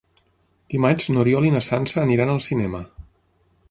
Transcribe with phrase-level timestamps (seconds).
[0.75, 2.85] Dimarts n'Oriol i na Sança aniran al cinema.